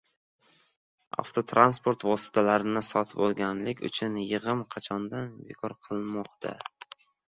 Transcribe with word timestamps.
Avtotransport 1.23 2.07
vositalarini 2.13 2.85
sotib 2.89 3.23
olganlik 3.29 3.87
uchun 3.93 4.21
yig‘im 4.25 4.67
qachondan 4.75 5.33
bekor 5.49 5.81
qilinmoqda? 5.87 6.61